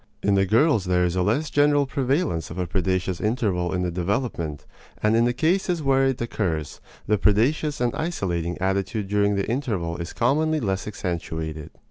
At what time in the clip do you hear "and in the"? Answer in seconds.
5.03-5.31